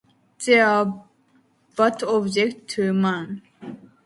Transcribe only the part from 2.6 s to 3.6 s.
to men.